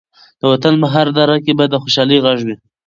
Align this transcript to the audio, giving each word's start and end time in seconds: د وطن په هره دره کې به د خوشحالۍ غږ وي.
د 0.39 0.41
وطن 0.51 0.73
په 0.81 0.87
هره 0.93 1.11
دره 1.17 1.37
کې 1.45 1.51
به 1.57 1.65
د 1.69 1.73
خوشحالۍ 1.83 2.17
غږ 2.25 2.39
وي. 2.47 2.55